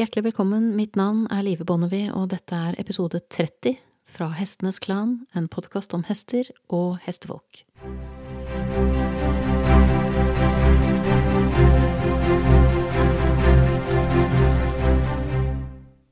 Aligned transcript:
Hjertelig 0.00 0.30
velkommen, 0.30 0.70
mitt 0.78 0.94
navn 0.96 1.26
er 1.28 1.42
Live 1.44 1.66
Bonnevie, 1.68 2.06
og 2.16 2.30
dette 2.32 2.56
er 2.56 2.76
episode 2.80 3.18
30 3.20 3.74
fra 4.08 4.30
Hestenes 4.32 4.78
Klan, 4.80 5.26
en 5.36 5.44
podkast 5.52 5.92
om 5.92 6.06
hester 6.08 6.46
og 6.72 6.94
hestefolk. 7.04 7.58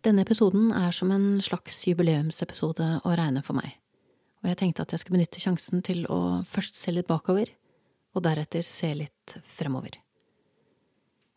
Denne 0.05 0.27
episoden 0.27 0.68
er 0.77 0.93
som 0.93 1.14
en 1.14 1.41
slags 1.41 1.79
jubileumsepisode 1.89 2.91
å 3.09 3.14
regne 3.16 3.41
for 3.46 3.57
meg, 3.57 3.79
og 4.43 4.50
jeg 4.50 4.61
tenkte 4.61 4.84
at 4.84 4.93
jeg 4.93 5.00
skulle 5.00 5.16
benytte 5.16 5.41
sjansen 5.41 5.80
til 5.80 6.05
å 6.12 6.43
først 6.52 6.77
se 6.77 6.93
litt 6.93 7.09
bakover, 7.09 7.55
og 8.12 8.27
deretter 8.29 8.68
se 8.68 8.93
litt 9.00 9.39
fremover 9.57 9.96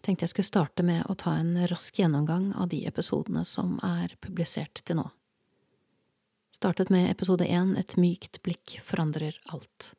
tenkte 0.01 0.25
jeg 0.25 0.33
skulle 0.33 0.49
starte 0.49 0.83
med 0.85 1.05
å 1.09 1.15
ta 1.15 1.35
en 1.37 1.55
rask 1.69 1.99
gjennomgang 1.99 2.51
av 2.57 2.69
de 2.73 2.83
episodene 2.89 3.45
som 3.45 3.77
er 3.85 4.15
publisert 4.21 4.83
til 4.85 5.01
nå. 5.01 5.07
Startet 6.51 6.91
med 6.93 7.09
episode 7.09 7.45
én 7.45 7.77
Et 7.77 7.97
mykt 7.97 8.41
blikk 8.43 8.79
forandrer 8.85 9.37
alt. 9.45 9.93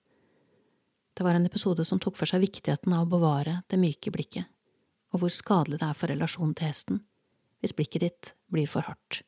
Det 1.15 1.25
var 1.25 1.34
en 1.34 1.47
episode 1.47 1.84
som 1.84 1.98
tok 2.01 2.16
for 2.16 2.27
seg 2.27 2.42
viktigheten 2.45 2.92
av 2.92 3.06
å 3.06 3.11
bevare 3.16 3.62
det 3.69 3.78
myke 3.78 4.11
blikket, 4.11 4.47
og 5.12 5.23
hvor 5.23 5.33
skadelig 5.33 5.80
det 5.80 5.88
er 5.88 5.98
for 5.98 6.12
relasjonen 6.12 6.55
til 6.55 6.70
hesten 6.70 7.03
hvis 7.62 7.77
blikket 7.78 8.03
ditt 8.03 8.33
blir 8.50 8.66
for 8.66 8.83
hardt. 8.83 9.20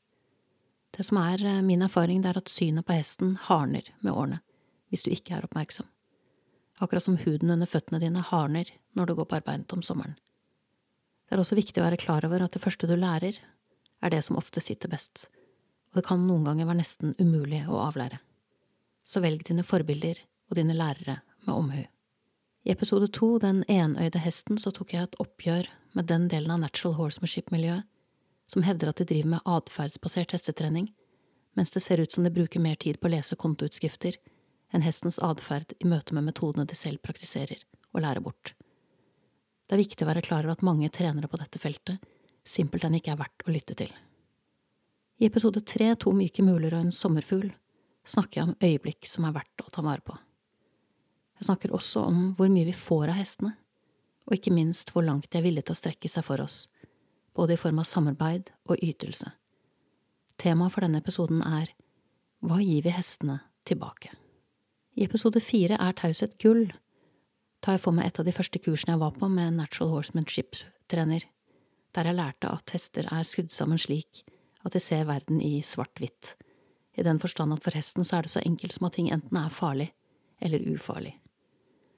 Det 0.97 1.05
som 1.07 1.19
er 1.23 1.43
eh, 1.47 1.63
min 1.63 1.83
erfaring, 1.87 2.23
det 2.23 2.33
er 2.33 2.41
at 2.41 2.51
synet 2.51 2.87
på 2.87 2.97
hesten 2.97 3.37
hardner 3.47 3.87
med 4.01 4.13
årene 4.13 4.41
hvis 4.91 5.07
du 5.07 5.11
ikke 5.11 5.35
er 5.35 5.47
oppmerksom, 5.47 5.87
akkurat 6.79 7.03
som 7.03 7.17
huden 7.19 7.51
under 7.51 7.67
føttene 7.67 7.99
dine 8.03 8.23
hardner 8.23 8.69
når 8.95 9.07
du 9.07 9.15
går 9.19 9.27
på 9.31 9.39
arbeid 9.41 9.73
om 9.75 9.83
sommeren. 9.83 10.15
Det 11.35 11.41
er 11.41 11.43
også 11.43 11.57
viktig 11.59 11.83
å 11.83 11.89
være 11.89 11.99
klar 11.99 12.23
over 12.29 12.45
at 12.45 12.55
det 12.55 12.61
første 12.63 12.87
du 12.87 12.93
lærer, 12.95 13.35
er 13.35 14.13
det 14.15 14.21
som 14.23 14.37
ofte 14.39 14.61
sitter 14.63 14.87
best, 14.93 15.25
og 15.91 15.99
det 15.99 16.05
kan 16.07 16.21
noen 16.29 16.45
ganger 16.47 16.69
være 16.69 16.79
nesten 16.79 17.17
umulig 17.19 17.65
å 17.67 17.81
avlære. 17.89 18.21
Så 19.03 19.19
velg 19.19 19.43
dine 19.49 19.65
forbilder 19.67 20.21
og 20.47 20.61
dine 20.61 20.77
lærere 20.79 21.17
med 21.43 21.51
omhu. 21.51 21.81
I 22.63 22.71
episode 22.71 23.11
to, 23.19 23.41
Den 23.43 23.65
enøyde 23.67 24.23
hesten, 24.23 24.63
så 24.63 24.71
tok 24.71 24.95
jeg 24.95 25.09
et 25.09 25.19
oppgjør 25.19 25.67
med 25.99 26.07
den 26.07 26.29
delen 26.31 26.55
av 26.55 26.61
natural 26.63 26.95
horsemanship-miljøet 27.01 27.83
som 28.47 28.63
hevder 28.63 28.93
at 28.93 29.03
de 29.03 29.11
driver 29.11 29.35
med 29.35 29.43
atferdsbasert 29.59 30.39
hestetrening, 30.39 30.93
mens 31.59 31.75
det 31.75 31.83
ser 31.83 31.99
ut 31.99 32.15
som 32.15 32.23
de 32.23 32.31
bruker 32.31 32.63
mer 32.63 32.79
tid 32.79 33.01
på 33.01 33.11
å 33.11 33.17
lese 33.17 33.35
kontoutskrifter 33.35 34.23
enn 34.71 34.87
hestens 34.87 35.19
atferd 35.19 35.75
i 35.81 35.91
møte 35.91 36.15
med 36.15 36.31
metodene 36.31 36.71
de 36.71 36.79
selv 36.79 37.03
praktiserer 37.03 37.67
og 37.91 38.07
lærer 38.07 38.23
bort. 38.23 38.55
Det 39.65 39.77
er 39.77 39.81
viktig 39.81 40.05
å 40.05 40.11
være 40.11 40.25
klar 40.25 40.45
over 40.45 40.59
at 40.59 40.67
mange 40.67 40.91
trenere 40.93 41.31
på 41.31 41.41
dette 41.41 41.61
feltet 41.63 42.03
simpelthen 42.45 42.99
ikke 42.99 43.15
er 43.15 43.21
verdt 43.21 43.47
å 43.47 43.53
lytte 43.55 43.77
til. 43.79 43.93
I 45.23 45.29
episode 45.31 45.63
tre, 45.65 45.95
To 45.97 46.13
myke 46.13 46.43
muler 46.45 46.75
og 46.75 46.85
en 46.85 46.93
sommerfugl, 46.93 47.49
snakker 48.05 48.41
jeg 48.41 48.49
om 48.49 48.57
øyeblikk 48.61 49.09
som 49.09 49.25
er 49.25 49.37
verdt 49.37 49.65
å 49.65 49.71
ta 49.73 49.85
vare 49.85 50.05
på. 50.05 50.17
Jeg 51.39 51.49
snakker 51.49 51.73
også 51.75 52.03
om 52.11 52.19
hvor 52.37 52.51
mye 52.53 52.69
vi 52.69 52.75
får 52.77 53.13
av 53.13 53.19
hestene, 53.19 53.55
og 54.29 54.37
ikke 54.37 54.53
minst 54.55 54.93
hvor 54.93 55.05
langt 55.07 55.31
de 55.31 55.41
er 55.41 55.47
villige 55.47 55.69
til 55.69 55.77
å 55.77 55.81
strekke 55.81 56.11
seg 56.11 56.27
for 56.27 56.43
oss, 56.45 56.67
både 57.35 57.57
i 57.57 57.61
form 57.61 57.81
av 57.81 57.89
samarbeid 57.89 58.53
og 58.69 58.85
ytelse. 58.85 59.33
Temaet 60.41 60.75
for 60.75 60.85
denne 60.85 61.01
episoden 61.01 61.43
er 61.47 61.73
Hva 62.45 62.61
gir 62.61 62.85
vi 62.85 62.93
hestene 62.93 63.39
tilbake? 63.65 64.11
I 64.95 65.07
episode 65.07 65.41
fire 65.43 65.79
er 65.81 65.97
taushet 65.97 66.37
gull, 66.43 66.69
tar 67.65 67.79
jeg 67.79 67.85
for 67.87 67.97
meg 67.97 68.11
et 68.11 68.19
av 68.21 68.27
de 68.27 68.35
første 68.37 68.61
kursene 68.61 68.93
jeg 68.93 69.01
var 69.01 69.15
på 69.17 69.29
med 69.33 69.57
Natural 69.57 69.95
Horsemanship-trener, 69.95 71.25
der 71.97 72.09
jeg 72.09 72.17
lærte 72.19 72.51
at 72.53 72.73
hester 72.75 73.07
er 73.09 73.25
skrudd 73.25 73.55
sammen 73.55 73.81
slik 73.81 74.21
at 74.65 74.75
de 74.75 74.81
ser 74.83 75.07
verden 75.09 75.41
i 75.41 75.63
svart-hvitt, 75.65 76.35
i 76.97 77.05
den 77.07 77.21
forstand 77.23 77.55
at 77.57 77.65
for 77.65 77.77
hesten 77.77 78.05
så 78.05 78.19
er 78.19 78.27
det 78.27 78.33
så 78.35 78.43
enkelt 78.45 78.77
som 78.77 78.89
at 78.89 78.97
ting 78.99 79.09
enten 79.13 79.39
er 79.41 79.53
farlig 79.53 79.91
eller 80.45 80.67
ufarlig, 80.75 81.15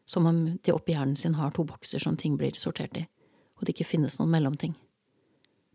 som 0.07 0.29
om 0.31 0.39
de 0.55 0.75
oppi 0.75 0.95
hjernen 0.95 1.19
sin 1.19 1.35
har 1.39 1.55
to 1.57 1.65
bokser 1.67 2.03
som 2.03 2.19
ting 2.19 2.37
blir 2.39 2.55
sortert 2.59 2.95
i, 2.99 3.03
og 3.59 3.67
det 3.67 3.75
ikke 3.75 3.89
finnes 3.91 4.21
noen 4.21 4.31
mellomting. 4.37 4.77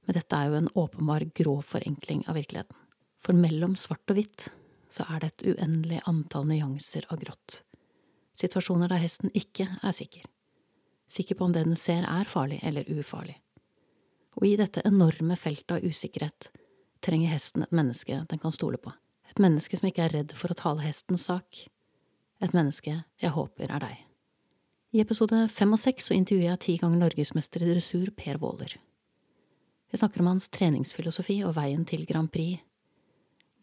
Men 0.07 0.17
dette 0.17 0.37
er 0.37 0.47
jo 0.47 0.61
en 0.61 0.71
åpenbar 0.71 1.25
grå 1.35 1.57
forenkling 1.67 2.23
av 2.31 2.39
virkeligheten, 2.39 2.79
for 3.19 3.35
mellom 3.35 3.75
svart 3.79 4.07
og 4.07 4.21
hvitt 4.21 4.47
så 4.91 5.03
er 5.11 5.19
det 5.19 5.33
et 5.33 5.45
uendelig 5.51 5.99
antall 6.07 6.47
nyanser 6.47 7.11
av 7.11 7.19
grått 7.19 7.61
situasjoner 8.41 8.91
der 8.91 9.01
hesten 9.03 9.31
ikke 9.37 9.67
er 9.81 9.95
sikker, 9.95 10.25
sikker 11.11 11.37
på 11.37 11.47
om 11.47 11.55
det 11.55 11.65
den 11.67 11.79
ser 11.79 12.07
er 12.07 12.29
farlig 12.29 12.59
eller 12.65 12.87
ufarlig. 12.89 13.37
Og 14.39 14.47
i 14.47 14.55
dette 14.59 14.83
enorme 14.87 15.35
feltet 15.39 15.77
av 15.77 15.85
usikkerhet 15.85 16.51
trenger 17.03 17.33
hesten 17.33 17.65
et 17.65 17.75
menneske 17.75 18.21
den 18.29 18.41
kan 18.41 18.55
stole 18.55 18.79
på, 18.81 18.93
et 19.29 19.41
menneske 19.41 19.77
som 19.77 19.89
ikke 19.89 20.07
er 20.07 20.15
redd 20.15 20.35
for 20.37 20.53
å 20.53 20.57
tale 20.57 20.85
hestens 20.85 21.27
sak, 21.29 21.65
et 22.41 22.55
menneske 22.57 23.03
jeg 23.21 23.35
håper 23.35 23.69
er 23.69 23.83
deg. 23.83 23.99
I 24.91 25.03
episode 25.03 25.45
fem 25.55 25.71
og 25.71 25.79
seks 25.79 26.09
så 26.09 26.15
intervjuer 26.17 26.49
jeg 26.49 26.63
ti 26.65 26.73
ganger 26.81 26.99
norgesmester 26.99 27.63
i 27.63 27.69
dressur 27.69 28.09
Per 28.17 28.41
Waaler. 28.41 28.73
Jeg 29.91 29.99
snakker 30.01 30.23
om 30.23 30.31
hans 30.33 30.49
treningsfilosofi 30.51 31.37
og 31.47 31.55
veien 31.55 31.85
til 31.87 32.03
Grand 32.07 32.31
Prix. 32.31 32.59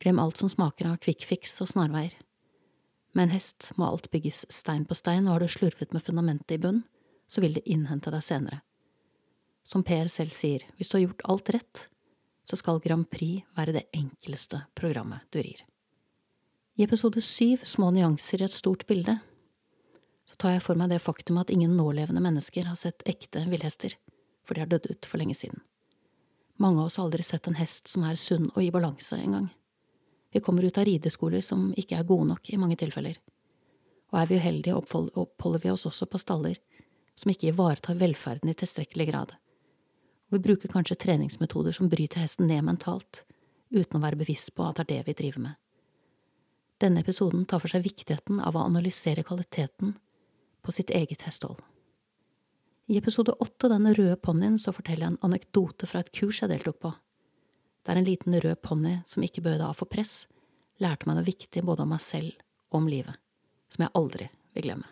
Glem 0.00 0.21
alt 0.22 0.41
som 0.41 0.49
smaker 0.53 0.88
av 0.93 0.99
kvikkfiks 1.05 1.56
og 1.65 1.71
snarveier. 1.72 2.15
Med 3.16 3.28
en 3.28 3.34
hest 3.34 3.70
må 3.76 3.88
alt 3.88 4.10
bygges 4.12 4.44
stein 4.52 4.84
på 4.88 4.96
stein, 4.98 5.26
og 5.26 5.36
har 5.36 5.44
du 5.44 5.52
slurvet 5.52 5.94
med 5.94 6.04
fundamentet 6.04 6.58
i 6.58 6.62
bunn, 6.62 6.82
så 7.28 7.42
vil 7.44 7.56
det 7.56 7.66
innhente 7.69 8.12
deg 8.12 8.24
senere. 8.24 8.60
Som 9.69 9.84
Per 9.84 10.08
selv 10.12 10.32
sier, 10.32 10.64
hvis 10.76 10.88
du 10.88 10.98
har 10.98 11.06
gjort 11.06 11.24
alt 11.28 11.50
rett, 11.56 11.88
så 12.48 12.56
skal 12.56 12.80
Grand 12.80 13.08
Prix 13.10 13.44
være 13.56 13.74
det 13.76 13.88
enkleste 13.96 14.62
programmet 14.78 15.26
du 15.32 15.42
rir. 15.44 15.64
I 16.78 16.86
episode 16.86 17.20
syv, 17.24 17.64
Små 17.66 17.91
nyanser 17.92 18.41
i 18.41 18.46
et 18.46 18.54
stort 18.54 18.86
bilde, 18.88 19.19
så 20.28 20.36
tar 20.36 20.54
jeg 20.54 20.64
for 20.64 20.78
meg 20.78 20.92
det 20.92 21.02
faktum 21.02 21.40
at 21.40 21.50
ingen 21.50 21.75
nålevende 21.76 22.22
mennesker 22.22 22.69
har 22.69 22.78
sett 22.78 23.04
ekte 23.08 23.44
villhester, 23.48 23.96
for 24.44 24.54
de 24.54 24.64
har 24.64 24.70
dødd 24.70 24.88
ut 24.92 25.08
for 25.08 25.20
lenge 25.20 25.36
siden. 25.36 25.60
Mange 26.58 26.80
av 26.80 26.88
oss 26.88 26.98
har 26.98 27.08
aldri 27.08 27.25
sett 27.25 27.48
en 27.48 27.58
hest 27.58 27.88
som 27.88 28.04
er 28.04 28.19
sunn 28.20 28.48
og 28.54 28.62
i 28.64 28.72
balanse 28.75 29.16
engang. 29.16 29.48
Vi 30.33 30.41
kommer 30.41 30.62
ut 30.62 30.78
av 30.78 30.84
rideskoler 30.84 31.41
som 31.41 31.71
ikke 31.77 31.97
er 31.97 32.09
gode 32.09 32.28
nok 32.28 32.50
i 32.53 32.59
mange 32.61 32.77
tilfeller. 32.77 33.16
Og 34.12 34.21
er 34.21 34.28
vi 34.28 34.41
uheldige, 34.41 34.77
oppholder 34.77 35.62
vi 35.62 35.72
oss 35.72 35.87
også 35.89 36.09
på 36.09 36.21
staller 36.21 36.59
som 37.19 37.33
ikke 37.33 37.50
ivaretar 37.50 37.99
velferden 37.99 38.50
i 38.50 38.56
tilstrekkelig 38.56 39.09
grad. 39.11 39.33
Og 40.28 40.37
vi 40.37 40.44
bruker 40.44 40.71
kanskje 40.71 40.99
treningsmetoder 41.03 41.75
som 41.75 41.88
bryter 41.91 42.22
hesten 42.22 42.47
ned 42.47 42.62
mentalt, 42.69 43.25
uten 43.75 43.99
å 43.99 44.03
være 44.05 44.21
bevisst 44.21 44.53
på 44.55 44.67
at 44.69 44.78
det 44.78 44.84
er 44.84 44.91
det 44.93 45.09
vi 45.09 45.17
driver 45.22 45.44
med. 45.49 45.56
Denne 46.78 47.03
episoden 47.03 47.43
tar 47.49 47.59
for 47.65 47.72
seg 47.72 47.83
viktigheten 47.88 48.38
av 48.38 48.55
å 48.55 48.62
analysere 48.69 49.25
kvaliteten 49.27 49.97
på 50.62 50.75
sitt 50.75 50.93
eget 50.94 51.25
hestehold. 51.27 51.59
I 52.88 52.97
episode 53.00 53.34
åtte, 53.43 53.69
Den 53.69 53.91
røde 53.94 54.17
ponnien, 54.17 54.59
forteller 54.59 55.09
jeg 55.09 55.12
en 55.12 55.22
anekdote 55.22 55.87
fra 55.87 56.00
et 56.00 56.12
kurs 56.12 56.41
jeg 56.41 56.49
deltok 56.49 56.78
på 56.81 56.94
der 57.88 57.97
en 57.97 58.04
liten 58.04 58.37
rød 58.37 58.60
ponni 58.60 58.99
som 59.09 59.25
ikke 59.25 59.41
bøyde 59.41 59.65
av 59.65 59.78
for 59.78 59.88
press, 59.88 60.26
lærte 60.76 61.09
meg 61.09 61.16
noe 61.16 61.26
viktig 61.26 61.65
både 61.65 61.87
om 61.87 61.94
meg 61.94 62.03
selv 62.04 62.34
og 62.69 62.82
om 62.82 62.88
livet, 62.91 63.16
som 63.72 63.87
jeg 63.87 63.94
aldri 63.97 64.28
vil 64.54 64.66
glemme. 64.66 64.91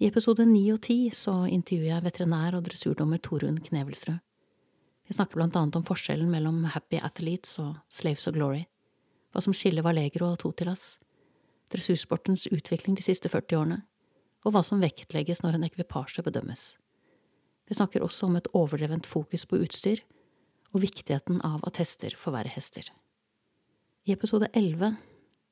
I 0.00 0.08
episode 0.08 0.44
ni 0.48 0.64
og 0.72 0.80
ti 0.84 0.96
så 1.12 1.44
intervjuer 1.48 1.94
jeg 1.94 2.04
veterinær 2.04 2.56
og 2.56 2.64
dressurdommer 2.66 3.20
Torunn 3.20 3.60
Knevelsrud. 3.64 4.18
Vi 5.06 5.14
snakker 5.14 5.38
blant 5.38 5.56
annet 5.56 5.76
om 5.78 5.84
forskjellen 5.86 6.32
mellom 6.32 6.64
happy 6.72 6.98
athletes 6.98 7.58
og 7.62 7.76
slaves 7.92 8.26
of 8.28 8.34
glory, 8.36 8.64
hva 9.32 9.44
som 9.44 9.54
skiller 9.54 9.84
Valegro 9.84 10.32
og 10.32 10.40
Totilas, 10.42 10.96
dressursportens 11.72 12.48
utvikling 12.52 12.96
de 12.96 13.04
siste 13.04 13.28
40 13.28 13.60
årene, 13.60 13.80
og 14.48 14.54
hva 14.54 14.64
som 14.64 14.80
vektlegges 14.80 15.44
når 15.44 15.58
en 15.58 15.68
ekvipasje 15.68 16.24
bedømmes. 16.24 16.66
Vi 17.68 17.76
snakker 17.76 18.04
også 18.04 18.28
om 18.28 18.36
et 18.38 18.48
overdrevent 18.54 19.06
fokus 19.08 19.44
på 19.48 19.60
utstyr 19.60 20.02
og 20.76 20.84
viktigheten 20.84 21.40
av 21.46 21.64
at 21.66 21.80
hester 21.80 22.14
får 22.20 22.34
være 22.34 22.52
hester. 22.52 22.90
I 24.06 24.12
episode 24.14 24.50
elleve, 24.54 24.92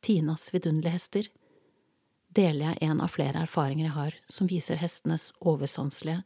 Tinas 0.04 0.50
vidunderlige 0.52 0.94
hester, 0.94 1.28
deler 2.34 2.74
jeg 2.74 2.90
en 2.90 3.00
av 3.00 3.12
flere 3.14 3.40
erfaringer 3.46 3.88
jeg 3.88 3.96
har 3.96 4.16
som 4.30 4.50
viser 4.50 4.78
hestenes 4.78 5.30
oversanselige, 5.40 6.22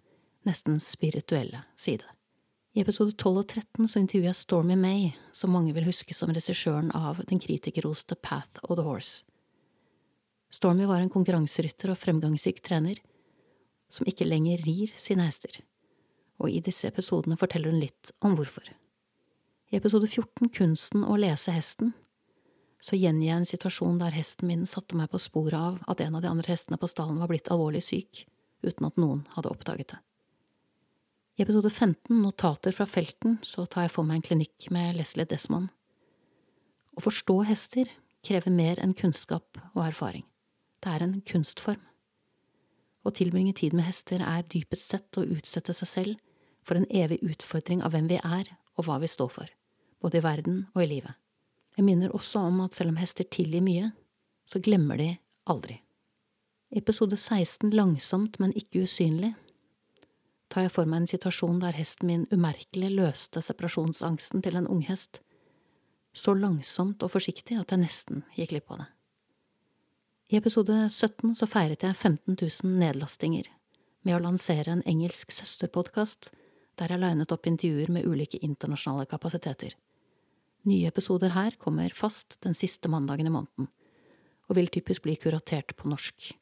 nesten 0.49 0.81
spirituelle 0.83 1.63
side. 1.77 2.05
I 2.77 2.83
episode 2.83 3.15
12 3.17 3.39
og 3.41 3.47
13 3.47 3.89
så 3.91 4.01
intervjuer 4.03 4.29
jeg 4.29 4.39
Stormy 4.39 4.77
May, 4.79 5.13
som 5.33 5.55
mange 5.55 5.73
vil 5.77 5.87
huske 5.89 6.15
som 6.15 6.33
regissøren 6.35 6.91
av 6.97 7.23
den 7.31 7.41
kritikerroste 7.43 8.17
Path 8.21 8.61
of 8.65 8.77
the 8.79 8.85
Horse. 8.87 9.25
Stormy 10.51 10.87
var 10.89 11.03
en 11.03 11.13
konkurranserytter 11.13 11.93
og 11.93 12.01
fremgangsrik 12.01 12.63
trener 12.65 13.01
som 13.93 14.09
ikke 14.09 14.29
lenger 14.29 14.63
rir 14.67 14.93
sine 15.01 15.27
hester, 15.29 15.63
og 16.41 16.53
i 16.53 16.61
disse 16.65 16.89
episodene 16.89 17.39
forteller 17.41 17.73
hun 17.73 17.83
litt 17.83 18.13
om 18.25 18.37
hvorfor. 18.37 18.69
I 19.69 19.77
episode 19.77 20.07
14, 20.09 20.49
Kunsten 20.49 21.03
å 21.05 21.19
lese 21.21 21.53
hesten, 21.53 21.91
så 22.81 22.97
gjengir 22.97 23.27
jeg 23.27 23.37
en 23.37 23.49
situasjon 23.51 23.99
der 24.01 24.15
hesten 24.17 24.49
min 24.49 24.63
satte 24.65 24.97
meg 24.97 25.11
på 25.13 25.19
sporet 25.21 25.59
av 25.59 25.75
at 25.93 26.01
en 26.01 26.15
av 26.17 26.23
de 26.25 26.31
andre 26.31 26.49
hestene 26.49 26.79
på 26.81 26.89
stallen 26.89 27.19
var 27.21 27.29
blitt 27.29 27.51
alvorlig 27.53 27.83
syk, 27.85 28.23
uten 28.65 28.87
at 28.89 28.97
noen 28.97 29.27
hadde 29.35 29.51
oppdaget 29.53 29.91
det. 29.93 29.99
I 31.37 31.45
episode 31.45 31.69
15, 31.69 32.17
Notater 32.17 32.73
fra 32.73 32.87
felten, 32.89 33.37
så 33.45 33.67
tar 33.69 33.85
jeg 33.85 33.93
for 33.93 34.09
meg 34.09 34.23
en 34.23 34.25
klinikk 34.31 34.71
med 34.73 34.97
Leslie 34.97 35.29
Desmond. 35.29 35.69
Å 36.97 37.05
forstå 37.05 37.37
hester 37.51 37.93
krever 38.25 38.55
mer 38.55 38.81
enn 38.81 38.97
kunnskap 38.97 39.61
og 39.75 39.83
erfaring. 39.85 40.25
Det 40.81 40.95
er 40.95 41.05
en 41.05 41.19
kunstform. 41.29 41.85
Å 43.05 43.13
tilbringe 43.13 43.53
tid 43.61 43.77
med 43.77 43.85
hester 43.85 44.25
er 44.25 44.49
dypest 44.49 44.89
sett 44.95 45.21
å 45.21 45.29
utsette 45.29 45.77
seg 45.77 45.93
selv 45.93 46.25
for 46.65 46.81
en 46.81 46.89
evig 46.89 47.21
utfordring 47.21 47.85
av 47.85 47.93
hvem 47.93 48.09
vi 48.09 48.17
er 48.17 48.49
og 48.79 48.87
hva 48.87 48.99
vi 49.03 49.11
står 49.11 49.31
for, 49.35 49.55
både 50.03 50.21
i 50.21 50.25
verden 50.25 50.63
og 50.75 50.83
i 50.85 50.89
livet. 50.91 51.15
Jeg 51.79 51.87
minner 51.87 52.15
også 52.15 52.43
om 52.49 52.61
at 52.65 52.75
selv 52.75 52.91
om 52.95 52.99
hester 52.99 53.25
tilgir 53.25 53.63
mye, 53.63 53.93
så 54.49 54.61
glemmer 54.63 54.99
de 54.99 55.13
aldri. 55.47 55.81
I 56.71 56.83
Episode 56.83 57.17
16 57.17 57.71
Langsomt, 57.73 58.41
men 58.41 58.53
ikke 58.57 58.83
usynlig 58.85 59.35
tar 60.49 60.65
jeg 60.65 60.73
for 60.73 60.89
meg 60.89 61.03
en 61.03 61.11
situasjon 61.11 61.61
der 61.61 61.77
hesten 61.77 62.09
min 62.09 62.27
umerkelig 62.33 62.91
løste 62.97 63.43
separasjonsangsten 63.45 64.43
til 64.45 64.57
en 64.57 64.69
unghest, 64.69 65.21
så 66.17 66.35
langsomt 66.35 67.05
og 67.05 67.13
forsiktig 67.13 67.59
at 67.61 67.73
jeg 67.73 67.83
nesten 67.83 68.25
gikk 68.37 68.55
glipp 68.55 68.73
av 68.73 68.83
det. 68.83 68.89
I 70.29 70.41
episode 70.41 70.75
17 70.91 71.37
så 71.39 71.49
feiret 71.49 71.85
jeg 71.85 71.97
15 71.97 72.37
000 72.37 72.81
nedlastinger 72.81 73.49
med 74.05 74.17
å 74.17 74.23
lansere 74.25 74.73
en 74.73 74.85
engelsk 74.89 75.33
søsterpodkast 75.33 76.33
der 76.81 76.93
jeg 76.93 77.03
linet 77.03 77.33
opp 77.33 77.49
intervjuer 77.49 77.93
med 77.93 78.07
ulike 78.07 78.41
internasjonale 78.45 79.09
kapasiteter. 79.09 79.73
Nye 80.67 80.89
episoder 80.91 81.33
her 81.37 81.55
kommer 81.61 81.93
fast 81.95 82.41
den 82.43 82.57
siste 82.57 82.91
mandagen 82.91 83.29
i 83.29 83.33
måneden, 83.33 83.69
og 84.49 84.57
vil 84.59 84.71
typisk 84.73 85.05
bli 85.05 85.15
kuratert 85.21 85.77
på 85.77 85.89
norsk, 85.89 86.33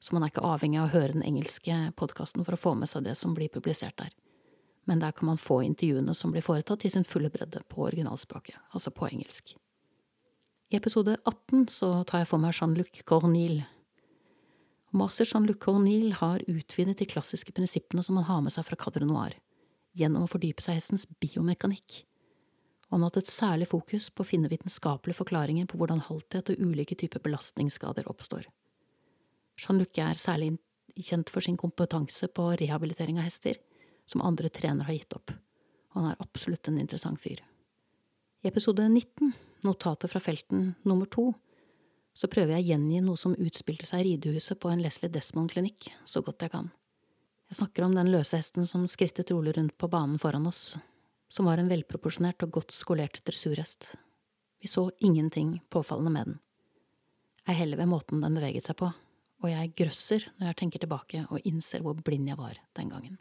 så 0.00 0.14
man 0.14 0.26
er 0.26 0.32
ikke 0.32 0.44
avhengig 0.44 0.80
av 0.80 0.90
å 0.90 0.92
høre 0.92 1.14
den 1.16 1.24
engelske 1.24 1.76
podkasten 1.96 2.44
for 2.44 2.56
å 2.56 2.60
få 2.60 2.74
med 2.78 2.90
seg 2.90 3.06
det 3.06 3.16
som 3.18 3.34
blir 3.34 3.52
publisert 3.52 3.96
der. 3.98 4.12
Men 4.86 5.00
der 5.02 5.14
kan 5.16 5.26
man 5.26 5.40
få 5.40 5.62
intervjuene 5.66 6.14
som 6.14 6.34
blir 6.34 6.44
foretatt 6.46 6.84
i 6.86 6.92
sin 6.92 7.06
fulle 7.08 7.30
bredde 7.32 7.64
på 7.70 7.86
originalspråket, 7.88 8.58
altså 8.70 8.92
på 8.94 9.08
engelsk. 9.08 9.56
I 10.70 10.78
episode 10.78 11.16
18 11.24 11.66
så 11.70 11.90
tar 12.06 12.22
jeg 12.22 12.30
for 12.30 12.42
meg 12.42 12.54
Jean-Luc 12.58 13.02
Cornille. 13.06 13.66
Master 14.96 15.26
Jean-Luc 15.26 15.60
Cornille 15.62 16.14
har 16.18 16.44
utvidet 16.50 16.98
de 17.00 17.08
klassiske 17.08 17.54
prinsippene 17.54 18.02
som 18.02 18.18
man 18.18 18.26
har 18.28 18.42
med 18.44 18.54
seg 18.54 18.66
fra 18.68 18.78
Cadre 18.78 19.06
Noir, 19.06 19.34
gjennom 19.96 20.26
å 20.26 20.30
fordype 20.30 20.62
seg 20.62 20.76
i 20.76 20.80
hestens 20.80 21.06
biomekanikk. 21.22 22.04
Og 22.86 22.96
han 22.96 23.04
har 23.04 23.10
hatt 23.10 23.24
et 23.24 23.32
særlig 23.32 23.66
fokus 23.70 24.10
på 24.10 24.22
å 24.22 24.28
finne 24.28 24.50
vitenskapelige 24.50 25.18
forklaringer 25.18 25.66
på 25.70 25.80
hvordan 25.80 26.04
halthet 26.06 26.52
og 26.52 26.60
ulike 26.62 26.98
typer 26.98 27.22
belastningsskader 27.24 28.06
oppstår. 28.10 28.46
Jean-Luc 29.58 29.98
er 29.98 30.20
særlig 30.20 30.52
kjent 30.96 31.32
for 31.32 31.44
sin 31.44 31.58
kompetanse 31.60 32.28
på 32.32 32.52
rehabilitering 32.60 33.18
av 33.18 33.26
hester, 33.26 33.58
som 34.06 34.22
andre 34.22 34.48
trenere 34.54 34.86
har 34.86 35.00
gitt 35.00 35.16
opp, 35.18 35.32
han 35.96 36.10
er 36.10 36.22
absolutt 36.22 36.68
en 36.68 36.78
interessant 36.78 37.20
fyr. 37.20 37.40
I 38.44 38.50
episode 38.50 38.84
19 38.84 39.32
notatet 39.64 40.12
fra 40.12 40.20
felten 40.20 40.74
nummer 40.86 41.08
to, 41.10 41.30
så 42.16 42.28
prøver 42.32 42.56
jeg 42.56 42.64
å 42.64 42.68
gjengi 42.70 43.00
noe 43.04 43.20
som 43.20 43.36
utspilte 43.36 43.88
seg 43.88 44.02
i 44.02 44.10
ridehuset 44.10 44.60
på 44.60 44.70
en 44.70 44.82
Leslie 44.84 45.12
Desmond-klinikk, 45.12 45.90
så 46.04 46.22
godt 46.24 46.44
jeg 46.44 46.52
kan. 46.52 46.70
Jeg 47.50 47.58
snakker 47.60 47.86
om 47.86 47.96
den 47.96 48.10
løse 48.12 48.38
hesten 48.38 48.68
som 48.68 48.86
skrittet 48.90 49.32
rolig 49.32 49.56
rundt 49.56 49.76
på 49.78 49.88
banen 49.90 50.20
foran 50.20 50.48
oss, 50.48 50.76
som 51.28 51.48
var 51.48 51.60
en 51.60 51.70
velproporsjonert 51.70 52.46
og 52.46 52.54
godt 52.58 52.74
skolert 52.74 53.20
dressurhest. 53.26 53.94
Vi 54.62 54.70
så 54.70 54.88
ingenting 55.04 55.58
påfallende 55.70 56.12
med 56.14 56.30
den. 56.30 56.38
Ei 57.46 57.54
heller 57.54 57.78
ved 57.78 57.90
måten 57.90 58.22
den 58.22 58.38
beveget 58.38 58.66
seg 58.66 58.78
på, 58.80 58.90
og 59.42 59.48
jeg 59.50 59.74
grøsser 59.78 60.26
når 60.38 60.50
jeg 60.50 60.58
tenker 60.62 60.82
tilbake 60.82 61.26
og 61.30 61.44
innser 61.46 61.84
hvor 61.84 61.98
blind 61.98 62.28
jeg 62.30 62.40
var 62.40 62.58
den 62.78 62.90
gangen. 62.90 63.18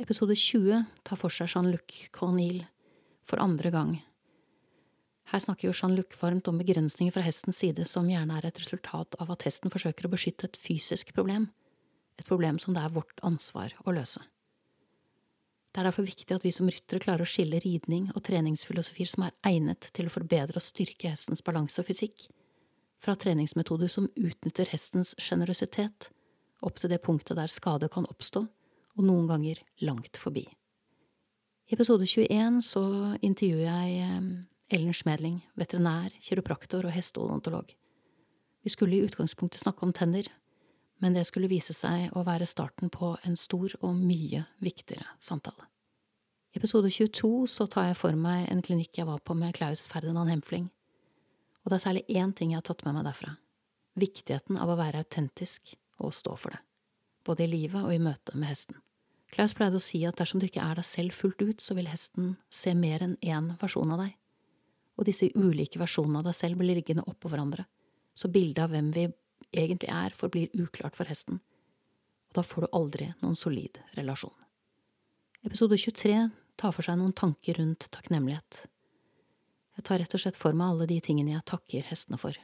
Episode 0.00 0.36
20 0.36 0.84
tar 1.04 1.20
for 1.20 1.32
seg 1.32 1.48
Jean-Luc 1.52 2.08
Cornille 2.12 2.68
for 3.28 3.40
andre 3.42 3.72
gang 3.72 3.98
her 5.30 5.42
snakker 5.42 5.68
jo 5.68 5.74
Jean-Luc 5.76 6.16
varmt 6.18 6.48
om 6.50 6.58
begrensninger 6.58 7.14
fra 7.14 7.22
hestens 7.22 7.60
side 7.62 7.84
som 7.86 8.08
gjerne 8.10 8.34
er 8.38 8.48
et 8.48 8.58
resultat 8.58 9.14
av 9.22 9.30
at 9.30 9.44
hesten 9.46 9.70
forsøker 9.70 10.08
å 10.08 10.10
beskytte 10.10 10.48
et 10.48 10.58
fysisk 10.58 11.12
problem, 11.14 11.46
et 12.18 12.26
problem 12.26 12.58
som 12.62 12.74
det 12.74 12.82
er 12.82 12.94
vårt 12.96 13.22
ansvar 13.26 13.76
å 13.86 13.94
løse. 13.94 14.22
Det 15.70 15.80
er 15.80 15.86
derfor 15.86 16.06
viktig 16.06 16.34
at 16.34 16.42
vi 16.42 16.50
som 16.50 16.68
ryttere 16.70 17.02
klarer 17.02 17.22
å 17.22 17.30
skille 17.30 17.60
ridning 17.62 18.08
og 18.10 18.24
treningsfilosofier 18.26 19.10
som 19.10 19.28
er 19.28 19.36
egnet 19.46 19.86
til 19.94 20.08
å 20.08 20.14
forbedre 20.14 20.58
og 20.58 20.64
styrke 20.64 21.12
hestens 21.12 21.44
balanse 21.46 21.78
og 21.82 21.86
fysikk, 21.86 22.26
fra 23.00 23.14
treningsmetoder 23.16 23.88
som 23.88 24.10
utnytter 24.18 24.68
hestens 24.72 25.14
sjenerøsitet, 25.22 26.10
opp 26.60 26.80
til 26.82 26.90
det 26.92 27.00
punktet 27.04 27.38
der 27.38 27.48
skade 27.48 27.88
kan 27.92 28.08
oppstå, 28.10 28.42
og 28.98 29.06
noen 29.06 29.30
ganger 29.30 29.62
langt 29.86 30.18
forbi. 30.20 30.42
I 31.70 31.76
episode 31.78 32.04
21 32.10 32.58
så 32.66 32.82
intervjuer 33.22 33.62
jeg 33.70 34.02
eh, 34.02 34.30
Ellen 34.74 34.94
Schmedling, 34.94 35.38
veterinær, 35.54 36.10
kiropraktor 36.18 36.88
og 36.88 36.94
hesteodontolog. 36.96 37.70
Vi 38.66 38.72
skulle 38.74 38.98
i 38.98 39.04
utgangspunktet 39.06 39.62
snakke 39.62 39.86
om 39.86 39.94
tenner, 39.94 40.26
men 41.00 41.16
det 41.16 41.24
skulle 41.28 41.50
vise 41.50 41.74
seg 41.76 42.12
å 42.16 42.24
være 42.26 42.48
starten 42.48 42.92
på 42.92 43.14
en 43.26 43.36
stor 43.40 43.72
og 43.80 43.96
mye 43.96 44.44
viktigere 44.60 45.06
samtale. 45.18 45.66
I 46.50 46.58
episode 46.58 46.90
22 46.90 47.46
så 47.48 47.66
tar 47.70 47.90
jeg 47.90 47.98
for 48.00 48.16
meg 48.18 48.48
en 48.50 48.62
klinikk 48.64 48.98
jeg 48.98 49.08
var 49.08 49.22
på 49.24 49.36
med 49.38 49.54
Klaus 49.56 49.86
Ferdinand 49.88 50.32
Hemfling, 50.32 50.68
og 51.64 51.70
det 51.70 51.78
er 51.78 51.84
særlig 51.84 52.04
én 52.08 52.34
ting 52.36 52.52
jeg 52.52 52.60
har 52.60 52.68
tatt 52.68 52.84
med 52.86 52.98
meg 52.98 53.06
derfra– 53.08 53.36
viktigheten 54.00 54.58
av 54.60 54.70
å 54.70 54.78
være 54.78 55.02
autentisk 55.02 55.74
og 56.00 56.14
stå 56.16 56.36
for 56.38 56.54
det, 56.54 56.60
både 57.26 57.44
i 57.44 57.50
livet 57.52 57.82
og 57.82 57.94
i 57.94 58.02
møte 58.02 58.36
med 58.36 58.50
hesten. 58.50 58.78
Klaus 59.30 59.54
pleide 59.54 59.78
å 59.78 59.84
si 59.84 60.00
at 60.08 60.18
dersom 60.18 60.40
du 60.42 60.48
ikke 60.48 60.62
er 60.64 60.80
deg 60.80 60.86
selv 60.86 61.14
fullt 61.14 61.42
ut, 61.42 61.60
så 61.62 61.76
vil 61.78 61.90
hesten 61.90 62.32
se 62.50 62.74
mer 62.74 63.04
enn 63.04 63.14
én 63.22 63.52
versjon 63.60 63.92
av 63.94 64.02
deg. 64.02 64.16
Og 64.98 65.06
disse 65.06 65.28
ulike 65.36 65.78
versjonene 65.78 66.20
av 66.20 66.26
deg 66.26 66.36
selv 66.36 66.58
blir 66.58 66.74
liggende 66.80 67.06
oppå 67.06 67.30
hverandre, 67.30 67.64
så 68.14 68.28
bildet 68.32 68.64
av 68.64 68.74
hvem 68.74 68.90
vi 68.96 69.06
egentlig 69.52 69.90
er, 69.92 70.14
forblir 70.16 70.52
uklart 70.54 70.96
for 70.98 71.10
hesten, 71.10 71.40
og 72.30 72.38
da 72.38 72.44
får 72.46 72.66
du 72.66 72.76
aldri 72.76 73.08
noen 73.22 73.38
solid 73.38 73.80
relasjon. 73.96 74.34
Episode 75.46 75.78
23 75.80 76.28
tar 76.60 76.74
for 76.76 76.84
seg 76.84 76.98
noen 77.00 77.16
tanker 77.16 77.56
rundt 77.58 77.88
takknemlighet. 77.94 78.66
Jeg 79.78 79.86
tar 79.88 80.02
rett 80.02 80.14
og 80.14 80.20
slett 80.20 80.36
for 80.36 80.56
meg 80.56 80.74
alle 80.74 80.88
de 80.90 80.98
tingene 81.00 81.32
jeg 81.32 81.46
takker 81.48 81.86
hestene 81.88 82.18
for. 82.20 82.36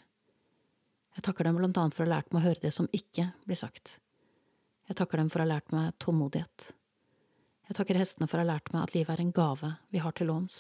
Jeg 1.16 1.24
takker 1.24 1.48
dem 1.48 1.58
blant 1.60 1.76
annet 1.80 1.96
for 1.96 2.04
å 2.04 2.08
ha 2.08 2.14
lært 2.16 2.32
meg 2.32 2.42
å 2.42 2.46
høre 2.48 2.62
det 2.62 2.72
som 2.72 2.88
ikke 2.96 3.30
blir 3.44 3.58
sagt. 3.60 3.98
Jeg 4.88 4.96
takker 4.96 5.20
dem 5.20 5.28
for 5.32 5.42
å 5.42 5.46
ha 5.46 5.50
lært 5.50 5.72
meg 5.74 5.94
tålmodighet. 6.02 6.70
Jeg 7.66 7.76
takker 7.76 7.98
hestene 7.98 8.28
for 8.30 8.38
å 8.38 8.44
ha 8.44 8.50
lært 8.54 8.72
meg 8.72 8.86
at 8.86 8.94
livet 8.94 9.12
er 9.16 9.22
en 9.24 9.34
gave 9.34 9.72
vi 9.92 10.00
har 10.00 10.14
til 10.16 10.30
låns, 10.30 10.58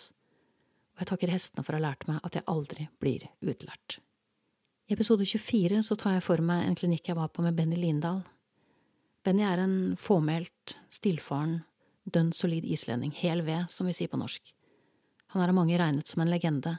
og 0.96 1.04
jeg 1.04 1.10
takker 1.12 1.32
hestene 1.32 1.64
for 1.64 1.76
å 1.76 1.80
ha 1.80 1.86
lært 1.86 2.06
meg 2.10 2.24
at 2.26 2.38
jeg 2.38 2.48
aldri 2.50 2.88
blir 3.00 3.28
utlært. 3.44 4.00
I 4.86 4.94
episode 4.94 5.24
24 5.26 5.80
så 5.82 5.96
tar 5.98 6.12
jeg 6.14 6.22
for 6.22 6.38
meg 6.46 6.62
en 6.62 6.76
klinikk 6.78 7.08
jeg 7.10 7.18
var 7.18 7.32
på 7.34 7.42
med 7.42 7.56
Benny 7.58 7.74
Lindahl. 7.74 8.20
Benny 9.26 9.42
er 9.42 9.58
en 9.58 9.96
fåmælt, 9.98 10.76
stillfaren, 10.94 11.64
dønn 12.06 12.30
solid 12.30 12.62
islending, 12.62 13.10
hel 13.10 13.42
ved, 13.42 13.66
som 13.66 13.90
vi 13.90 13.96
sier 13.98 14.12
på 14.12 14.20
norsk. 14.20 14.52
Han 15.34 15.42
er 15.42 15.50
av 15.50 15.58
mange 15.58 15.80
regnet 15.80 16.06
som 16.06 16.22
en 16.22 16.30
legende, 16.30 16.76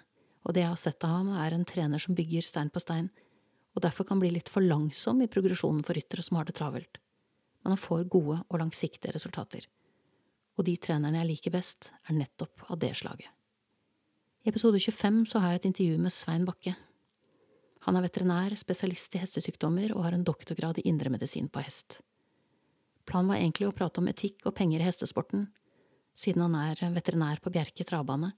og 0.47 0.55
det 0.55 0.63
jeg 0.63 0.71
har 0.71 0.79
sett 0.79 1.03
av 1.03 1.17
ham, 1.17 1.33
er 1.35 1.51
en 1.51 1.67
trener 1.67 1.99
som 1.99 2.15
bygger 2.15 2.47
stein 2.47 2.71
på 2.71 2.79
stein, 2.79 3.11
og 3.75 3.83
derfor 3.83 4.07
kan 4.07 4.23
bli 4.23 4.31
litt 4.37 4.47
for 4.47 4.63
langsom 4.63 5.19
i 5.19 5.27
progresjonen 5.27 5.83
for 5.83 5.99
ryttere 5.99 6.23
som 6.23 6.39
har 6.39 6.47
det 6.47 6.55
travelt. 6.55 7.03
Men 7.59 7.75
han 7.75 7.83
får 7.89 8.07
gode 8.07 8.39
og 8.47 8.63
langsiktige 8.63 9.11
resultater. 9.19 9.67
Og 10.55 10.63
de 10.63 10.79
trenerne 10.79 11.25
jeg 11.25 11.33
liker 11.33 11.59
best, 11.59 11.91
er 12.07 12.15
nettopp 12.23 12.71
av 12.71 12.79
det 12.79 12.95
slaget. 13.03 13.27
I 14.47 14.55
episode 14.55 14.79
25 14.79 15.25
så 15.27 15.43
har 15.43 15.57
jeg 15.57 15.65
et 15.65 15.73
intervju 15.73 15.99
med 15.99 16.15
Svein 16.15 16.47
Bakke. 16.47 16.79
Han 17.85 17.97
er 17.97 18.05
veterinær, 18.07 18.55
spesialist 18.59 19.15
i 19.15 19.21
hestesykdommer 19.21 19.93
og 19.95 20.05
har 20.07 20.17
en 20.17 20.25
doktorgrad 20.27 20.81
i 20.81 20.87
indremedisin 20.89 21.47
på 21.51 21.63
hest. 21.63 22.01
Planen 23.07 23.31
var 23.31 23.39
egentlig 23.39 23.69
å 23.69 23.75
prate 23.75 24.01
om 24.01 24.09
etikk 24.11 24.47
og 24.49 24.55
penger 24.57 24.81
i 24.81 24.87
hestesporten, 24.87 25.47
siden 26.17 26.43
han 26.47 26.57
er 26.59 26.81
veterinær 26.95 27.39
på 27.43 27.53
Bjerke 27.53 27.85
travbane 27.87 28.33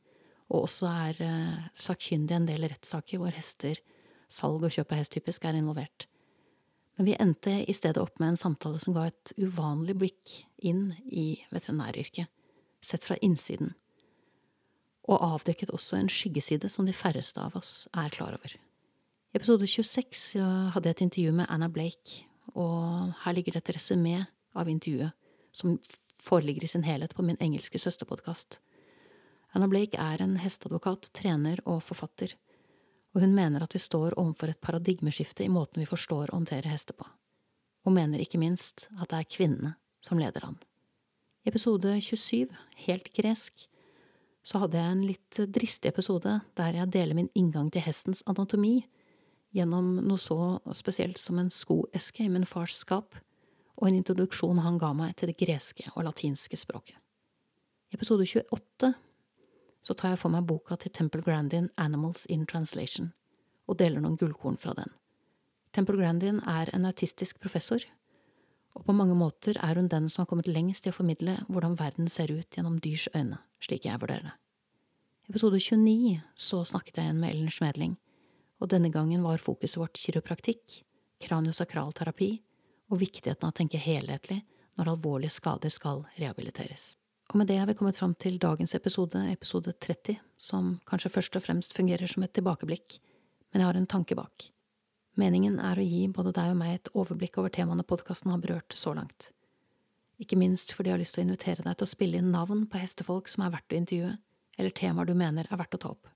og 0.50 0.65
også 0.65 0.89
er 0.89 1.19
eh, 1.24 1.65
sakkyndig 1.77 2.34
i 2.34 2.38
en 2.39 2.48
del 2.50 2.65
rettssaker 2.69 3.22
hvor 3.22 3.34
hester, 3.34 3.79
salg 4.29 4.65
og 4.65 4.74
kjøp 4.74 4.93
av 4.93 5.01
hest 5.01 5.13
typisk, 5.13 5.46
er 5.46 5.58
involvert. 5.58 6.08
Men 6.98 7.08
vi 7.08 7.17
endte 7.22 7.53
i 7.63 7.75
stedet 7.77 8.01
opp 8.01 8.17
med 8.19 8.34
en 8.34 8.41
samtale 8.41 8.81
som 8.81 8.96
ga 8.98 9.08
et 9.10 9.34
uvanlig 9.38 9.96
blikk 10.01 10.34
inn 10.58 10.89
i 11.05 11.39
veterinæryrket, 11.53 12.27
sett 12.81 13.05
fra 13.05 13.17
innsiden 13.25 13.75
og 15.10 15.24
avdekket 15.25 15.72
også 15.74 15.98
en 15.98 16.12
skyggeside 16.12 16.69
som 16.69 16.86
de 16.86 16.93
færreste 16.93 17.41
av 17.41 17.55
oss 17.58 17.88
er 17.98 18.12
klar 18.13 18.36
over. 18.38 18.53
I 19.29 19.38
episode 19.38 19.67
26 19.69 20.41
hadde 20.74 20.89
jeg 20.89 20.95
et 20.95 21.01
intervju 21.05 21.31
med 21.38 21.45
Anna 21.53 21.67
Blake, 21.69 22.24
og 22.57 23.12
her 23.21 23.36
ligger 23.38 23.53
det 23.53 23.62
et 23.62 23.75
resymé 23.75 24.24
av 24.57 24.71
intervjuet 24.71 25.13
som 25.53 25.75
foreligger 26.17 26.65
i 26.65 26.69
sin 26.71 26.86
helhet 26.88 27.13
på 27.13 27.21
min 27.27 27.38
engelske 27.38 27.77
søsterpodkast. 27.77 28.57
Anna 29.53 29.69
Blake 29.69 30.01
er 30.01 30.25
en 30.25 30.33
hesteadvokat, 30.41 31.12
trener 31.13 31.62
og 31.69 31.83
forfatter, 31.86 32.33
og 33.13 33.21
hun 33.21 33.38
mener 33.38 33.62
at 33.62 33.77
vi 33.77 33.83
står 33.86 34.17
overfor 34.17 34.50
et 34.50 34.62
paradigmeskifte 34.65 35.45
i 35.45 35.53
måten 35.53 35.83
vi 35.83 35.89
forstår 35.93 36.31
å 36.33 36.39
håndtere 36.39 36.74
hester 36.74 36.98
på, 36.98 37.05
og 37.86 37.93
mener 38.01 38.25
ikke 38.25 38.41
minst 38.41 38.88
at 38.98 39.13
det 39.13 39.21
er 39.21 39.31
kvinnene 39.38 39.75
som 40.01 40.17
leder 40.17 40.41
an. 40.50 40.57
I 41.45 41.53
episode 41.53 42.00
27, 42.01 42.50
Helt 42.89 43.13
gresk, 43.13 43.69
så 44.41 44.65
hadde 44.65 44.81
jeg 44.81 44.98
en 44.98 45.05
litt 45.05 45.45
dristig 45.53 45.93
episode 45.93 46.39
der 46.57 46.81
jeg 46.81 46.95
deler 46.98 47.13
min 47.13 47.36
inngang 47.38 47.69
til 47.69 47.86
hestens 47.86 48.25
anatomi 48.25 48.79
gjennom 49.55 49.95
noe 50.05 50.21
så 50.21 50.59
spesielt 50.77 51.17
som 51.17 51.39
en 51.39 51.51
skoeske 51.53 52.23
i 52.23 52.29
min 52.31 52.45
fars 52.45 52.75
skap, 52.77 53.15
og 53.79 53.87
en 53.87 53.99
introduksjon 53.99 54.59
han 54.61 54.77
ga 54.81 54.91
meg 54.93 55.15
til 55.17 55.31
det 55.31 55.37
greske 55.39 55.87
og 55.95 56.03
latinske 56.05 56.57
språket. 56.59 56.97
I 57.89 57.97
episode 57.97 58.27
28 58.27 58.93
så 59.81 59.95
tar 59.95 60.13
jeg 60.13 60.21
for 60.21 60.33
meg 60.33 60.45
boka 60.45 60.75
til 60.77 60.91
Temple 60.93 61.23
Grandin 61.25 61.69
Animals 61.77 62.25
in 62.29 62.45
Translation, 62.45 63.13
og 63.65 63.79
deler 63.79 64.03
noen 64.03 64.17
gullkorn 64.19 64.59
fra 64.59 64.75
den. 64.77 64.91
Temple 65.73 65.97
Grandin 65.97 66.41
er 66.49 66.69
en 66.73 66.85
autistisk 66.89 67.39
professor, 67.41 67.81
og 68.77 68.85
på 68.85 68.93
mange 68.93 69.15
måter 69.17 69.57
er 69.57 69.79
hun 69.79 69.89
den 69.89 70.09
som 70.09 70.23
har 70.23 70.29
kommet 70.29 70.49
lengst 70.49 70.85
i 70.85 70.91
å 70.91 70.95
formidle 70.95 71.39
hvordan 71.47 71.77
verden 71.79 72.09
ser 72.11 72.31
ut 72.31 72.53
gjennom 72.53 72.77
dyrs 72.83 73.07
øyne, 73.15 73.39
slik 73.63 73.87
jeg 73.87 74.01
vurderer 74.01 74.29
det. 74.29 74.35
I 75.25 75.33
episode 75.33 75.59
29 75.61 76.19
så 76.35 76.63
snakket 76.65 76.97
jeg 76.97 77.09
igjen 77.09 77.19
med 77.21 77.33
Ellen 77.33 77.53
Schmedling, 77.53 77.97
og 78.59 78.71
denne 78.71 78.91
gangen 78.91 79.23
var 79.23 79.41
fokuset 79.41 79.79
vårt 79.79 79.99
kiropraktikk, 79.99 80.81
kraniosakralterapi 81.23 82.31
og 82.89 83.01
viktigheten 83.01 83.45
av 83.47 83.53
å 83.53 83.57
tenke 83.59 83.81
helhetlig 83.81 84.41
når 84.79 84.93
alvorlige 84.93 85.35
skader 85.35 85.71
skal 85.73 86.05
rehabiliteres. 86.17 86.93
Og 87.29 87.37
med 87.37 87.49
det 87.51 87.59
har 87.59 87.67
vi 87.69 87.75
kommet 87.77 87.97
fram 87.99 88.15
til 88.17 88.39
dagens 88.41 88.73
episode, 88.73 89.19
episode 89.29 89.73
30, 89.85 90.17
som 90.41 90.77
kanskje 90.89 91.11
først 91.13 91.35
og 91.37 91.45
fremst 91.45 91.75
fungerer 91.77 92.09
som 92.09 92.23
et 92.25 92.33
tilbakeblikk, 92.33 92.97
men 93.51 93.61
jeg 93.61 93.69
har 93.69 93.77
en 93.77 93.89
tanke 93.89 94.17
bak. 94.17 94.47
Meningen 95.19 95.59
er 95.61 95.77
å 95.77 95.85
gi 95.85 96.07
både 96.15 96.33
deg 96.33 96.53
og 96.53 96.57
meg 96.61 96.77
et 96.77 96.89
overblikk 96.95 97.37
over 97.41 97.53
temaene 97.53 97.85
podkasten 97.85 98.31
har 98.33 98.41
berørt 98.41 98.73
så 98.73 98.95
langt. 98.97 99.29
Ikke 100.19 100.39
minst 100.39 100.73
fordi 100.75 100.89
jeg 100.89 100.97
har 100.97 101.03
lyst 101.03 101.15
til 101.15 101.23
å 101.23 101.27
invitere 101.27 101.65
deg 101.65 101.77
til 101.77 101.87
å 101.87 101.91
spille 101.93 102.19
inn 102.19 102.31
navn 102.33 102.65
på 102.71 102.81
hestefolk 102.81 103.29
som 103.31 103.45
er 103.45 103.53
verdt 103.53 103.75
å 103.75 103.77
intervjue, 103.77 104.15
eller 104.59 104.75
temaer 104.75 105.07
du 105.07 105.13
mener 105.15 105.47
er 105.47 105.59
verdt 105.59 105.77
å 105.77 105.81
ta 105.83 105.91
opp. 105.93 106.09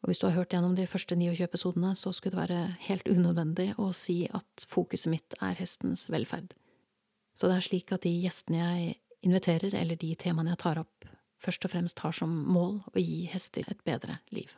Og 0.00 0.08
hvis 0.08 0.22
du 0.22 0.26
har 0.28 0.36
hørt 0.38 0.54
gjennom 0.54 0.76
de 0.78 0.86
første 0.88 1.16
29 1.16 1.44
episodene, 1.44 1.92
så 1.96 2.12
skulle 2.16 2.38
det 2.38 2.44
være 2.48 2.76
helt 2.86 3.08
unødvendig 3.10 3.74
å 3.76 3.90
si 3.96 4.22
at 4.32 4.64
fokuset 4.68 5.12
mitt 5.12 5.36
er 5.44 5.58
hestens 5.58 6.06
velferd. 6.12 6.54
Så 7.36 7.50
det 7.50 7.58
er 7.58 7.66
slik 7.66 7.92
at 7.92 8.06
de 8.06 8.14
gjestene 8.22 8.62
jeg 8.62 8.96
inviterer, 9.26 9.76
eller 9.76 10.00
de 10.00 10.14
temaene 10.16 10.54
jeg 10.54 10.62
tar 10.64 10.80
opp, 10.80 11.04
først 11.40 11.68
og 11.68 11.74
fremst 11.74 12.00
har 12.04 12.16
som 12.16 12.32
mål 12.48 12.80
å 12.88 13.00
gi 13.00 13.26
hester 13.32 13.68
et 13.68 13.84
bedre 13.84 14.18
liv. 14.32 14.48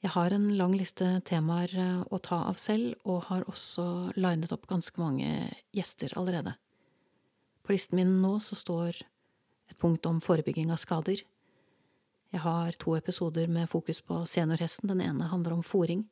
Jeg 0.00 0.14
har 0.14 0.32
en 0.32 0.46
lang 0.56 0.72
liste 0.72 1.06
temaer 1.28 1.72
eh, 1.76 2.00
å 2.08 2.18
ta 2.24 2.38
av 2.48 2.56
selv, 2.56 2.94
og 3.04 3.26
har 3.28 3.44
også 3.52 3.84
linet 4.16 4.52
opp 4.54 4.64
ganske 4.70 4.96
mange 5.00 5.28
gjester 5.76 6.14
allerede. 6.16 6.54
På 7.60 7.74
listen 7.74 8.00
min 8.00 8.14
nå 8.22 8.38
så 8.40 8.56
står 8.56 8.96
et 9.70 9.76
punkt 9.78 10.08
om 10.08 10.22
forebygging 10.24 10.72
av 10.72 10.80
skader, 10.80 11.20
jeg 12.30 12.40
har 12.44 12.76
to 12.78 12.94
episoder 12.94 13.48
med 13.50 13.70
fokus 13.70 14.00
på 14.00 14.22
seniorhesten. 14.26 14.88
Den 14.88 15.00
ene 15.02 15.26
handler 15.32 15.56
om 15.56 15.64
fòring, 15.66 16.04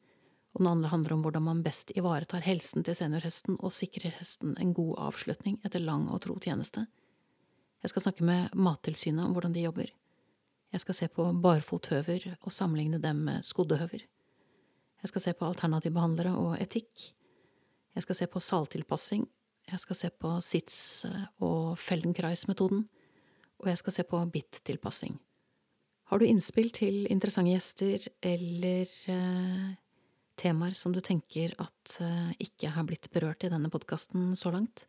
og 0.54 0.62
den 0.62 0.70
andre 0.70 0.90
handler 0.90 1.14
om 1.14 1.22
hvordan 1.22 1.44
man 1.46 1.62
best 1.62 1.92
ivaretar 1.94 2.42
helsen 2.42 2.82
til 2.82 2.96
seniorhesten 2.98 3.58
og 3.60 3.72
sikrer 3.72 4.16
hesten 4.18 4.56
en 4.58 4.72
god 4.74 4.96
avslutning 4.98 5.60
etter 5.62 5.84
lang 5.84 6.08
og 6.10 6.24
tro 6.26 6.34
tjeneste. 6.42 6.88
Jeg 7.82 7.92
skal 7.92 8.02
snakke 8.08 8.26
med 8.26 8.54
Mattilsynet 8.58 9.28
om 9.28 9.36
hvordan 9.36 9.54
de 9.54 9.62
jobber. 9.62 9.92
Jeg 10.72 10.80
skal 10.82 10.94
se 10.94 11.08
på 11.08 11.28
barfothøver 11.42 12.26
og 12.42 12.52
sammenligne 12.52 12.98
dem 12.98 13.22
med 13.28 13.46
skoddehøver. 13.46 14.02
Jeg 14.98 15.12
skal 15.12 15.22
se 15.22 15.32
på 15.38 15.46
alternative 15.46 15.94
behandlere 15.94 16.34
og 16.34 16.58
etikk. 16.58 17.12
Jeg 17.94 18.02
skal 18.02 18.18
se 18.18 18.26
på 18.26 18.42
saltilpassing. 18.42 19.28
Jeg 19.70 19.80
skal 19.80 19.96
se 19.96 20.10
på 20.10 20.34
sits- 20.42 21.06
og 21.38 21.78
Feldenkrais-metoden. 21.78 22.88
Og 23.58 23.68
jeg 23.68 23.78
skal 23.78 23.92
se 23.92 24.02
på 24.02 24.24
bit-tilpassing. 24.32 25.18
Har 26.08 26.18
du 26.20 26.24
innspill 26.24 26.70
til 26.72 27.04
interessante 27.12 27.52
gjester 27.52 28.06
eller 28.24 28.92
eh, 29.12 29.66
temaer 30.40 30.76
som 30.76 30.94
du 30.94 31.02
tenker 31.04 31.52
at 31.60 31.98
eh, 32.00 32.30
ikke 32.46 32.72
har 32.72 32.86
blitt 32.88 33.10
berørt 33.12 33.44
i 33.44 33.50
denne 33.52 33.68
podkasten 33.72 34.32
så 34.38 34.52
langt, 34.54 34.86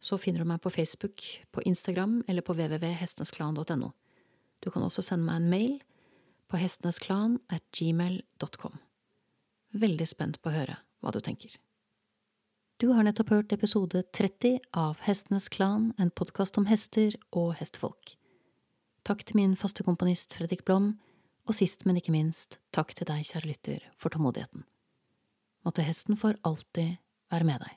så 0.00 0.16
finner 0.20 0.40
du 0.40 0.48
meg 0.48 0.62
på 0.64 0.72
Facebook, 0.72 1.20
på 1.52 1.64
Instagram 1.68 2.22
eller 2.28 2.44
på 2.44 2.56
www.hestenesklan.no. 2.56 3.92
Du 4.64 4.70
kan 4.72 4.86
også 4.86 5.04
sende 5.04 5.28
meg 5.28 5.42
en 5.42 5.52
mail 5.52 5.76
på 6.48 6.60
hestenesklan 6.60 7.38
at 7.52 7.64
gmail.com. 7.76 8.80
Veldig 9.74 10.08
spent 10.08 10.40
på 10.40 10.48
å 10.48 10.56
høre 10.56 10.80
hva 11.04 11.12
du 11.12 11.20
tenker. 11.24 11.58
Du 12.80 12.90
har 12.96 13.04
nettopp 13.04 13.30
hørt 13.36 13.52
episode 13.54 14.00
30 14.16 14.58
av 14.72 14.96
Hestenes 15.04 15.50
Klan, 15.52 15.92
en 16.00 16.10
podkast 16.10 16.56
om 16.58 16.66
hester 16.72 17.14
og 17.36 17.52
hestefolk. 17.60 18.16
Takk 19.04 19.20
til 19.28 19.36
min 19.36 19.52
faste 19.60 19.84
komponist 19.84 20.32
Fredrik 20.32 20.62
Blom, 20.64 20.94
og 21.44 21.52
sist, 21.58 21.82
men 21.84 21.98
ikke 22.00 22.14
minst, 22.14 22.56
takk 22.72 22.94
til 22.96 23.04
deg, 23.04 23.26
kjære 23.28 23.50
lytter, 23.50 23.82
for 24.00 24.08
tålmodigheten. 24.08 24.64
Måtte 25.64 25.84
hesten 25.84 26.16
for 26.16 26.38
alltid 26.40 26.96
være 27.28 27.44
med 27.44 27.60
deg. 27.66 27.74